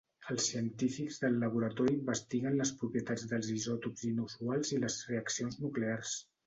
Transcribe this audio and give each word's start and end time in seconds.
Els 0.33 0.45
científics 0.51 1.19
del 1.25 1.37
laboratori 1.43 1.93
investiguen 1.97 2.57
les 2.63 2.73
propietats 2.81 3.29
dels 3.35 3.53
isòtops 3.59 4.09
inusuals 4.13 4.77
i 4.77 4.85
les 4.87 5.01
reaccions 5.15 5.67
nuclears. 5.67 6.23